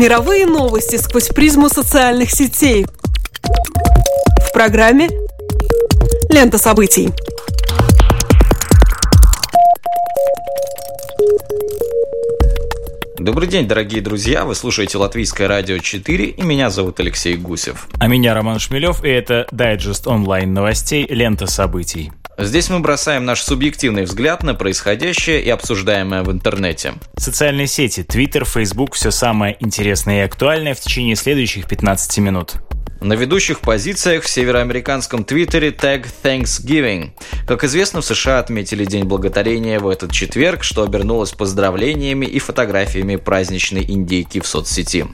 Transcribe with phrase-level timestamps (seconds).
[0.00, 2.86] Мировые новости сквозь призму социальных сетей.
[4.48, 5.10] В программе
[6.30, 7.10] «Лента событий».
[13.18, 14.46] Добрый день, дорогие друзья!
[14.46, 17.86] Вы слушаете Латвийское радио 4, и меня зовут Алексей Гусев.
[17.98, 22.10] А меня Роман Шмелев, и это дайджест онлайн новостей «Лента событий».
[22.42, 26.94] Здесь мы бросаем наш субъективный взгляд на происходящее и обсуждаемое в интернете.
[27.16, 32.54] Социальные сети, Twitter, Facebook– все самое интересное и актуальное в течение следующих 15 минут.
[33.00, 37.12] На ведущих позициях в североамериканском твиттере тег Thanksgiving.
[37.46, 43.16] Как известно, в США отметили День Благодарения в этот четверг, что обернулось поздравлениями и фотографиями
[43.16, 45.06] праздничной индейки в соцсети.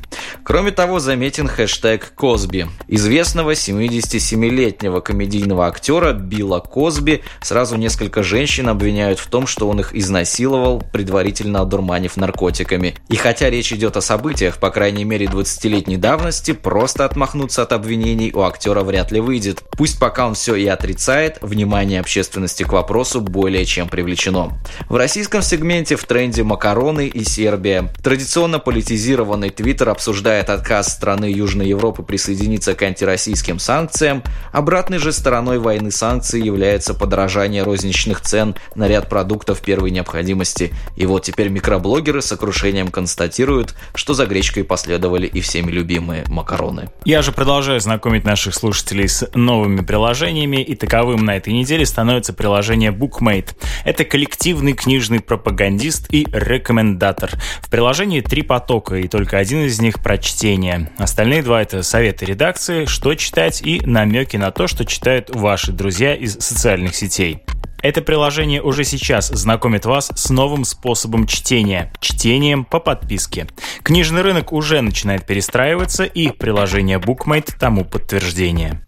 [0.43, 2.67] Кроме того, заметен хэштег Косби.
[2.89, 9.95] Известного 77-летнего комедийного актера Билла Косби сразу несколько женщин обвиняют в том, что он их
[9.95, 12.97] изнасиловал, предварительно одурманив наркотиками.
[13.09, 18.33] И хотя речь идет о событиях, по крайней мере 20-летней давности, просто отмахнуться от обвинений
[18.35, 19.63] у актера вряд ли выйдет.
[19.77, 24.59] Пусть пока он все и отрицает, внимание общественности к вопросу более чем привлечено.
[24.89, 27.93] В российском сегменте в тренде макароны и Сербия.
[28.03, 34.23] Традиционно политизированный Твиттер обсуждает отказ страны Южной Европы присоединиться к антироссийским санкциям.
[34.53, 40.73] Обратной же стороной войны санкций является подорожание розничных цен на ряд продуктов первой необходимости.
[40.97, 46.89] И вот теперь микроблогеры с сокрушением констатируют, что за гречкой последовали и всеми любимые макароны.
[47.05, 51.85] Я же продолжаю продолжаю знакомить наших слушателей с новыми приложениями, и таковым на этой неделе
[51.85, 53.57] становится приложение BookMate.
[53.85, 57.33] Это коллективный книжный пропагандист и рекомендатор.
[57.61, 60.93] В приложении три потока, и только один из них про чтение.
[60.97, 66.15] Остальные два— это советы редакции, что читать, и намеки на то, что читают ваши друзья
[66.15, 67.43] из социальных сетей.
[67.87, 73.47] Это приложение уже сейчас знакомит вас с новым способом чтения– чтением по подписке.
[73.85, 78.85] Книжный рынок уже начинает перестраиваться, и приложение BookMate тому подтверждение.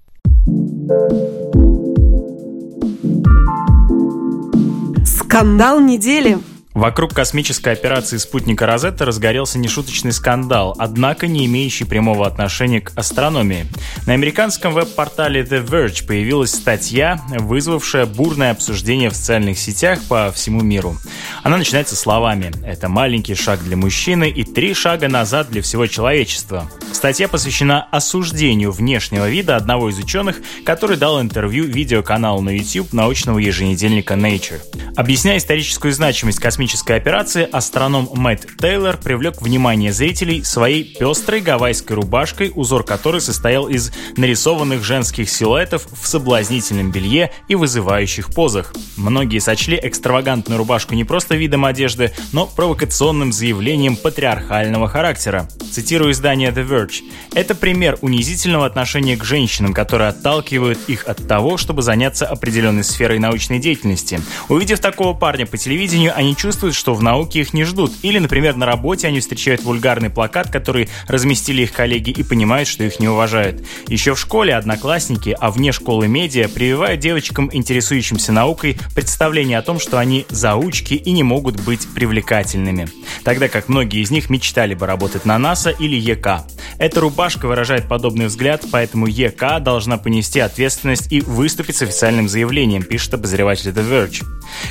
[5.05, 6.39] Скандал недели.
[6.79, 13.67] Вокруг космической операции спутника Розетта разгорелся нешуточный скандал, однако не имеющий прямого отношения к астрономии.
[14.07, 20.61] На американском веб-портале The Verge появилась статья, вызвавшая бурное обсуждение в социальных сетях по всему
[20.61, 20.97] миру.
[21.43, 26.71] Она начинается словами «Это маленький шаг для мужчины и три шага назад для всего человечества».
[26.93, 33.39] Статья посвящена осуждению внешнего вида одного из ученых, который дал интервью видеоканалу на YouTube научного
[33.39, 34.61] еженедельника Nature.
[34.97, 41.97] Объясняя историческую значимость космической космической операции астроном Мэтт Тейлор привлек внимание зрителей своей пестрой гавайской
[41.97, 48.75] рубашкой, узор которой состоял из нарисованных женских силуэтов в соблазнительном белье и вызывающих позах.
[48.99, 55.49] Многие сочли экстравагантную рубашку не просто видом одежды, но провокационным заявлением патриархального характера.
[55.73, 57.03] Цитирую издание The Verge.
[57.33, 63.19] «Это пример унизительного отношения к женщинам, которые отталкивают их от того, чтобы заняться определенной сферой
[63.19, 64.21] научной деятельности.
[64.51, 67.93] Увидев такого парня по телевидению, они чувствуют, чувствуют, что в науке их не ждут.
[68.01, 72.85] Или, например, на работе они встречают вульгарный плакат, который разместили их коллеги и понимают, что
[72.85, 73.67] их не уважают.
[73.87, 79.79] Еще в школе одноклассники, а вне школы медиа, прививают девочкам, интересующимся наукой, представление о том,
[79.79, 82.89] что они заучки и не могут быть привлекательными.
[83.25, 86.45] Тогда как многие из них мечтали бы работать на НАСА или ЕК.
[86.79, 92.85] Эта рубашка выражает подобный взгляд, поэтому ЕК должна понести ответственность и выступить с официальным заявлением,
[92.85, 94.25] пишет обозреватель The Verge.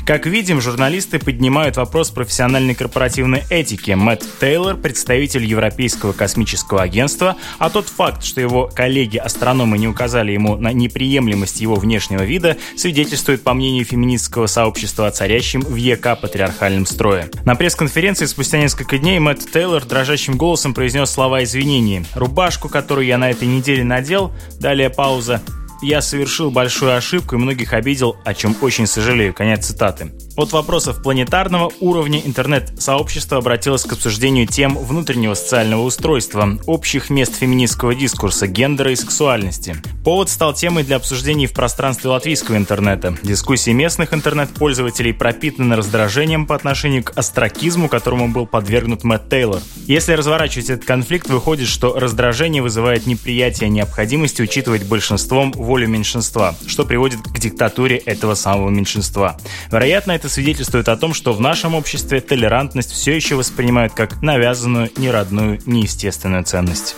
[0.05, 3.91] Как видим, журналисты поднимают вопрос профессиональной корпоративной этики.
[3.91, 10.55] Мэтт Тейлор, представитель Европейского космического агентства, а тот факт, что его коллеги-астрономы не указали ему
[10.55, 16.85] на неприемлемость его внешнего вида, свидетельствует, по мнению феминистского сообщества, о царящем в ЕК патриархальном
[16.85, 17.29] строе.
[17.43, 22.05] На пресс-конференции спустя несколько дней Мэтт Тейлор дрожащим голосом произнес слова извинений.
[22.15, 25.41] «Рубашку, которую я на этой неделе надел», далее пауза,
[25.81, 29.33] я совершил большую ошибку и многих обидел, о чем очень сожалею.
[29.33, 30.11] Конец цитаты.
[30.35, 37.95] От вопросов планетарного уровня интернет-сообщество обратилось к обсуждению тем внутреннего социального устройства, общих мест феминистского
[37.95, 39.75] дискурса, гендера и сексуальности.
[40.03, 43.17] Повод стал темой для обсуждений в пространстве латвийского интернета.
[43.23, 49.61] Дискуссии местных интернет-пользователей пропитаны раздражением по отношению к астракизму, которому был подвергнут Мэтт Тейлор.
[49.87, 56.85] Если разворачивать этот конфликт, выходит, что раздражение вызывает неприятие необходимости учитывать большинством волю меньшинства, что
[56.85, 59.37] приводит к диктатуре этого самого меньшинства.
[59.71, 64.89] Вероятно, это свидетельствует о том, что в нашем обществе толерантность все еще воспринимают как навязанную,
[64.97, 66.95] неродную, неестественную ценность.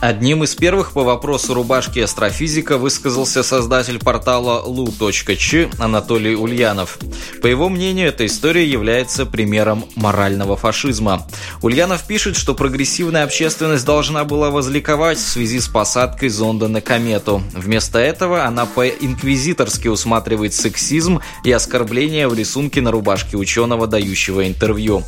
[0.00, 6.98] Одним из первых по вопросу рубашки астрофизика высказался создатель портала lu.ч Анатолий Ульянов.
[7.42, 11.26] По его мнению, эта история является примером морального фашизма.
[11.60, 17.42] Ульянов пишет, что прогрессивная общественность должна была возликовать в связи с посадкой зонда на комету.
[17.52, 25.02] Вместо этого она по-инквизиторски усматривает сексизм и оскорбление в рисунке на рубашке ученого, дающего интервью.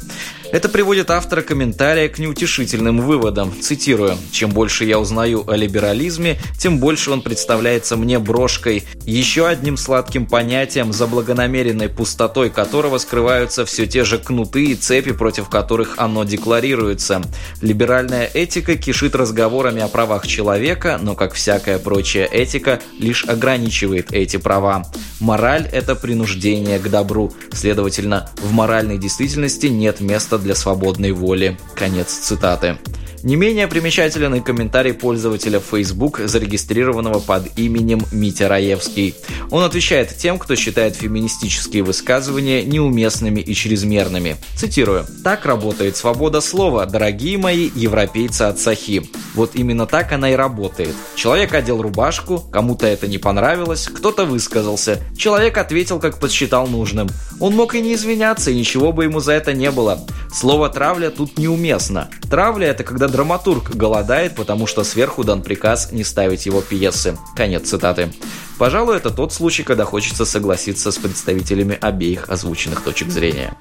[0.53, 3.53] Это приводит автора комментария к неутешительным выводам.
[3.61, 4.17] Цитирую.
[4.31, 10.27] «Чем больше я узнаю о либерализме, тем больше он представляется мне брошкой, еще одним сладким
[10.27, 16.25] понятием, за благонамеренной пустотой которого скрываются все те же кнуты и цепи, против которых оно
[16.25, 17.23] декларируется.
[17.61, 24.37] Либеральная этика кишит разговорами о правах человека, но, как всякая прочая этика, лишь ограничивает эти
[24.37, 24.85] права.
[25.21, 27.33] Мораль– это принуждение к добру.
[27.53, 31.59] Следовательно, в моральной действительности нет места для свободной воли.
[31.75, 32.79] Конец цитаты.
[33.25, 39.15] Не менее примечателен и комментарий пользователя Facebook, зарегистрированного под именем Митя Раевский.
[39.51, 44.37] Он отвечает тем, кто считает феминистические высказывания неуместными и чрезмерными.
[44.57, 45.07] Цитирую.
[45.25, 49.09] «Так работает свобода слова, дорогие мои европейцы от Сахи.
[49.35, 50.95] Вот именно так она и работает.
[51.17, 55.01] Человек одел рубашку, кому-то это не понравилось, кто-то высказался.
[55.17, 57.09] Человек ответил, как посчитал нужным.
[57.41, 59.99] Он мог и не извиняться, и ничего бы ему за это не было.
[60.31, 62.11] Слово «травля» тут неуместно.
[62.29, 67.17] Травля– это когда драматург голодает, потому что сверху дан приказ не ставить его пьесы.
[67.37, 68.13] Конец цитаты.
[68.59, 73.57] Пожалуй, это тот случай, когда хочется согласиться с представителями обеих озвученных точек зрения.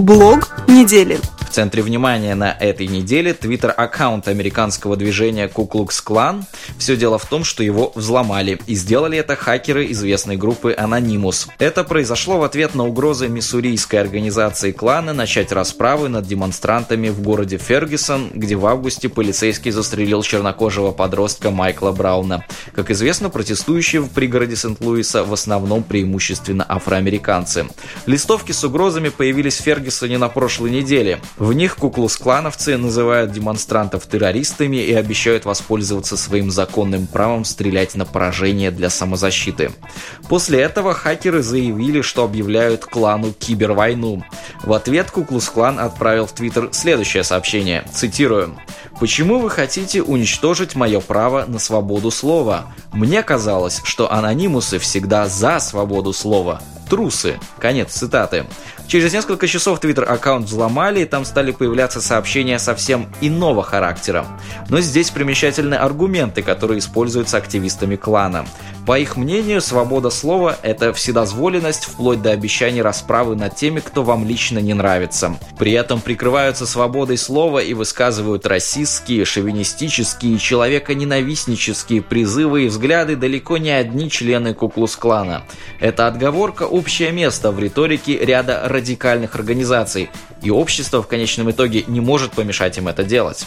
[0.00, 1.20] Блог недели
[1.54, 6.44] центре внимания на этой неделе твиттер-аккаунт американского движения Куклукс Клан.
[6.78, 8.58] Все дело в том, что его взломали.
[8.66, 11.46] И сделали это хакеры известной группы Anonymous.
[11.60, 17.56] Это произошло в ответ на угрозы миссурийской организации клана начать расправы над демонстрантами в городе
[17.56, 22.44] Фергюсон, где в августе полицейский застрелил чернокожего подростка Майкла Брауна.
[22.74, 27.66] Как известно, протестующие в пригороде Сент-Луиса в основном преимущественно афроамериканцы.
[28.06, 31.20] Листовки с угрозами появились в Фергюсоне на прошлой неделе.
[31.44, 38.70] В них куклус-клановцы называют демонстрантов террористами и обещают воспользоваться своим законным правом стрелять на поражение
[38.70, 39.70] для самозащиты.
[40.30, 44.24] После этого хакеры заявили, что объявляют клану кибервойну.
[44.62, 48.56] В ответ Куклус-клан отправил в Твиттер следующее сообщение, цитирую.
[48.98, 52.72] «Почему вы хотите уничтожить мое право на свободу слова?
[52.94, 56.62] Мне казалось, что анонимусы всегда за свободу слова.
[56.88, 57.38] Трусы».
[57.58, 58.46] Конец цитаты.
[58.86, 64.26] Через несколько часов Твиттер-аккаунт взломали, и там стали появляться сообщения совсем иного характера.
[64.68, 68.46] Но здесь примечательны аргументы, которые используются активистами клана.
[68.86, 74.26] По их мнению, свобода слова– это вседозволенность вплоть до обещаний расправы над теми, кто вам
[74.26, 75.38] лично не нравится.
[75.58, 83.70] При этом прикрываются свободой слова и высказывают расистские, шовинистические, человеконенавистнические призывы и взгляды далеко не
[83.70, 85.44] одни члены Куклус-клана.
[85.80, 90.10] Это отговорка– общее место в риторике ряда радикальных организаций,
[90.42, 93.46] и общество в конечном итоге не может помешать им это делать.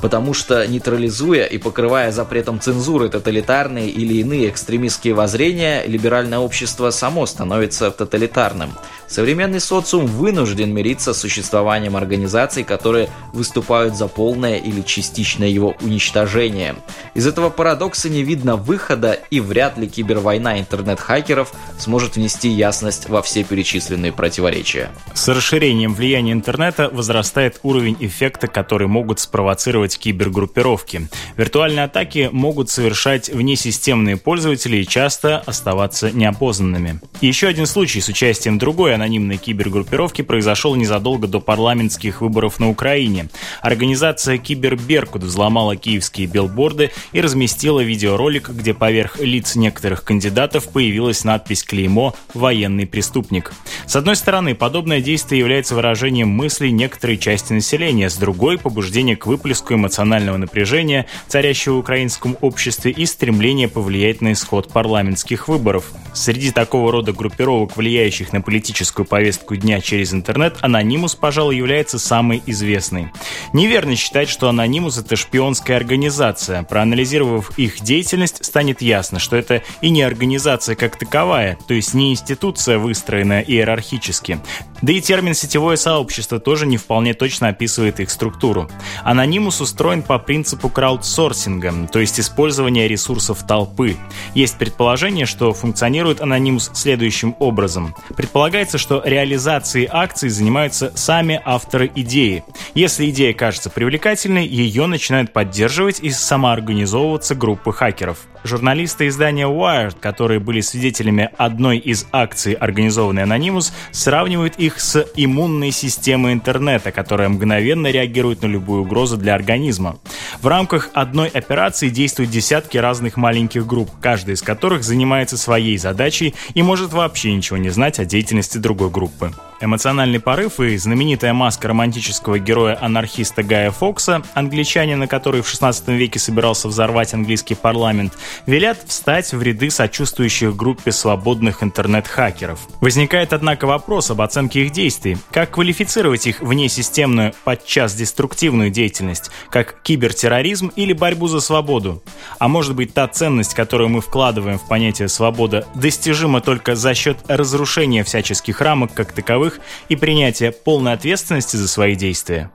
[0.00, 7.26] Потому что, нейтрализуя и покрывая запретом цензуры тоталитарные или иные экстремистские воззрения, либеральное общество само
[7.26, 8.70] становится тоталитарным.
[9.08, 16.74] Современный социум вынужден мириться с существованием организаций, которые выступают за полное или частичное его уничтожение.
[17.14, 23.22] Из этого парадокса не видно выхода, и вряд ли кибервойна интернет-хакеров сможет внести ясность во
[23.22, 24.90] все перечисленные противоречия.
[25.14, 31.08] С расширением влияния интернета возрастает уровень эффекта, который могут спровоцировать кибергруппировки.
[31.36, 37.00] Виртуальные атаки могут совершать внесистемные пользователи и часто оставаться неопознанными.
[37.20, 43.28] еще один случай с участием другой анонимной кибергруппировки произошел незадолго до парламентских выборов на Украине.
[43.60, 51.62] Организация Киберберкут взломала киевские билборды и разместила видеоролик, где поверх лиц некоторых кандидатов появилась надпись
[51.62, 52.14] «Клеймо.
[52.34, 53.52] Военный преступник».
[53.86, 59.26] С одной стороны, подобное действие является выражением мыслей некоторой части населения, с другой– побуждение к
[59.26, 65.92] выплеску эмоционального напряжения, царящего в украинском обществе, и стремление повлиять на исход парламентских выборов.
[66.12, 72.42] Среди такого рода группировок, влияющих на политическую повестку дня через интернет, Анонимус, пожалуй, является самой
[72.46, 73.12] известной.
[73.52, 76.62] Неверно считать, что Анонимус— это шпионская организация.
[76.62, 82.12] Проанализировав их деятельность, станет ясно, что это и не организация как таковая, то есть не
[82.12, 84.40] институция, выстроенная иерархически.
[84.82, 88.70] Да и термин «сетевое сообщество» тоже не вполне точно описывает их структуру.
[89.04, 93.96] Анонимус устроен по принципу краудсорсинга, то есть использования ресурсов толпы.
[94.32, 97.96] Есть предположение, что функционирует анонимус следующим образом.
[98.16, 102.44] Предполагается, что реализацией акций занимаются сами авторы идеи.
[102.74, 108.18] Если идея кажется привлекательной, ее начинают поддерживать и самоорганизовываться группы хакеров.
[108.44, 115.70] Журналисты издания Wired, которые были свидетелями одной из акций, организованной Anonymous, сравнивают их с иммунной
[115.70, 119.98] системой интернета, которая мгновенно реагирует на любую угрозу для организма.
[120.40, 126.34] В рамках одной операции действуют десятки разных маленьких групп, каждая из которых занимается своей задачей
[126.54, 129.32] и может вообще ничего не знать о деятельности другой группы.
[129.58, 136.68] Эмоциональный порыв и знаменитая маска романтического героя-анархиста Гая Фокса, англичанина, который в 16 веке собирался
[136.68, 138.12] взорвать английский парламент,
[138.44, 142.60] велят встать в ряды сочувствующих группе свободных интернет-хакеров.
[142.82, 145.16] Возникает, однако, вопрос об оценке их действий.
[145.30, 152.02] Как квалифицировать их внесистемную, подчас деструктивную деятельность, как кибертерроризм или борьбу за свободу?
[152.38, 157.16] А может быть, та ценность, которую мы вкладываем в понятие «свобода», достижима только за счет
[157.26, 162.50] разрушения всяческих рамок как таковых, таковых и принятие полной ответственности за свои действия.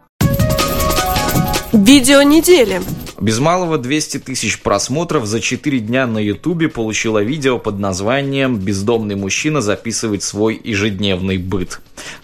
[1.72, 2.82] Видео недели.
[3.20, 9.16] Без малого 200 тысяч просмотров за 4 дня на Ютубе получило видео под названием «Бездомный
[9.16, 11.80] мужчина записывает свой ежедневный быт».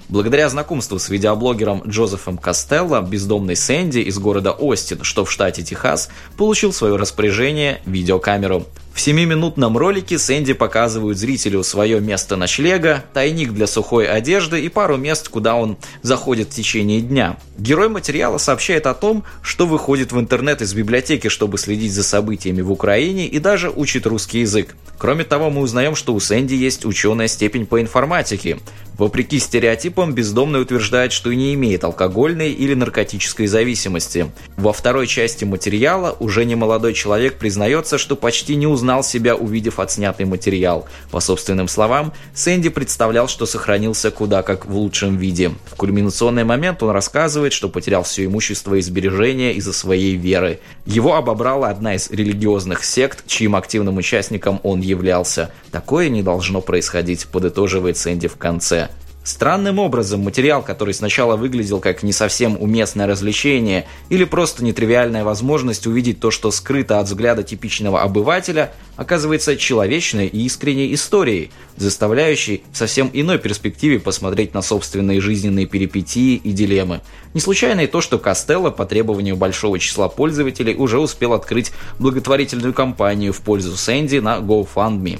[0.09, 6.09] Благодаря знакомству с видеоблогером Джозефом Костелло, бездомный Сэнди из города Остин, что в штате Техас,
[6.35, 8.65] получил в свое распоряжение видеокамеру.
[8.97, 14.97] В семиминутном ролике Сэнди показывают зрителю свое место ночлега, тайник для сухой одежды и пару
[14.97, 17.37] мест, куда он заходит в течение дня.
[17.59, 22.61] Герой материала сообщает о том, что выходит в интернет из библиотеки, чтобы следить за событиями
[22.61, 24.75] в Украине и даже учит русский язык.
[24.97, 28.57] Кроме того, мы узнаем, что у Сэнди есть ученая степень по информатике.
[28.97, 34.31] Вопреки стереотипам, бездомный утверждает, что не имеет алкогольной или наркотической зависимости.
[34.55, 40.25] Во второй части материала уже немолодой человек признается, что почти не узнал себя, увидев отснятый
[40.25, 40.87] материал.
[41.11, 45.51] По собственным словам, Сэнди представлял, что сохранился куда как в лучшем виде.
[45.65, 50.61] В кульминационный момент он рассказывает, что потерял все имущество и сбережения из-за своей веры.
[50.85, 55.51] Его обобрала одна из религиозных сект, чьим активным участником он являлся.
[55.69, 58.87] Такое не должно происходить, подытоживает Сэнди в конце.
[59.27, 65.85] Странным образом материал, который сначала выглядел как не совсем уместное развлечение или просто нетривиальная возможность
[65.85, 72.77] увидеть то, что скрыто от взгляда типичного обывателя, оказывается человечной и искренней историей, заставляющей в
[72.77, 77.01] совсем иной перспективе посмотреть на собственные жизненные перипетии и дилеммы.
[77.33, 82.73] Не случайно и то, что Костелло по требованию большого числа пользователей уже успел открыть благотворительную
[82.73, 85.19] кампанию в пользу Сэнди на GoFundMe.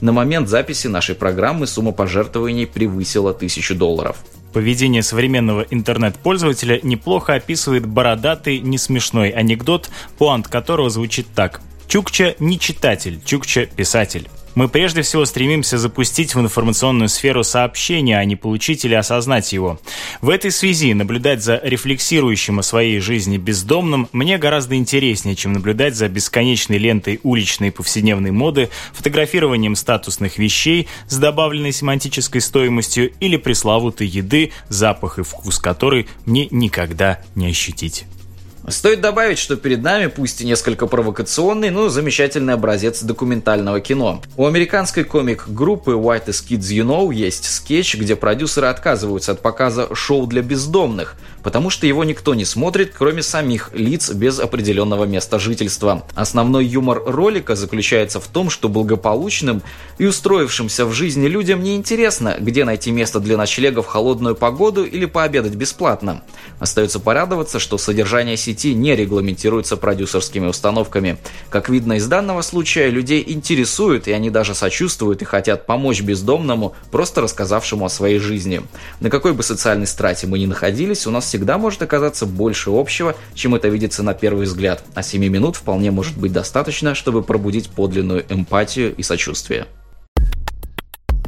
[0.00, 4.16] На момент записи нашей программы сумма пожертвований превысила тысячу долларов.
[4.52, 11.60] Поведение современного интернет-пользователя неплохо описывает бородатый, несмешной анекдот, пуант которого звучит так.
[11.86, 14.28] Чукча не читатель, Чукча писатель.
[14.54, 19.80] Мы прежде всего стремимся запустить в информационную сферу сообщения, а не получить или осознать его.
[20.20, 25.94] В этой связи наблюдать за рефлексирующим о своей жизни бездомным мне гораздо интереснее, чем наблюдать
[25.94, 34.06] за бесконечной лентой уличной повседневной моды, фотографированием статусных вещей с добавленной семантической стоимостью или пресловутой
[34.06, 38.06] еды, запах и вкус которой мне никогда не ощутить.
[38.70, 44.20] Стоит добавить, что перед нами, пусть и несколько провокационный, но замечательный образец документального кино.
[44.36, 49.94] У американской комик-группы White is Kids You Know есть скетч, где продюсеры отказываются от показа
[49.94, 55.38] шоу для бездомных, потому что его никто не смотрит, кроме самих лиц без определенного места
[55.38, 56.04] жительства.
[56.14, 59.62] Основной юмор ролика заключается в том, что благополучным
[59.96, 64.84] и устроившимся в жизни людям не интересно, где найти место для ночлега в холодную погоду
[64.84, 66.22] или пообедать бесплатно.
[66.58, 71.18] Остается порадоваться, что содержание сети не регламентируется продюсерскими установками.
[71.50, 76.74] Как видно из данного случая, людей интересует, и они даже сочувствуют и хотят помочь бездомному,
[76.90, 78.62] просто рассказавшему о своей жизни.
[79.00, 83.14] На какой бы социальной страте мы ни находились, у нас всегда может оказаться больше общего,
[83.34, 87.70] чем это видится на первый взгляд, а 7 минут вполне может быть достаточно, чтобы пробудить
[87.70, 89.66] подлинную эмпатию и сочувствие.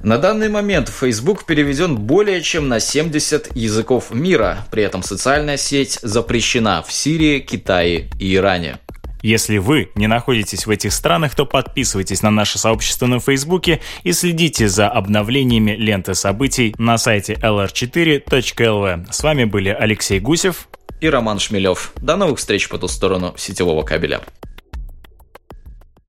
[0.03, 5.99] На данный момент Facebook переведен более чем на 70 языков мира, при этом социальная сеть
[6.01, 8.79] запрещена в Сирии, Китае и Иране.
[9.21, 14.13] Если вы не находитесь в этих странах, то подписывайтесь на наше сообщество на Фейсбуке и
[14.13, 19.13] следите за обновлениями ленты событий на сайте lr4.lv.
[19.13, 20.69] С вами были Алексей Гусев
[21.03, 21.93] и Роман Шмелев.
[22.01, 24.23] До новых встреч по ту сторону сетевого кабеля.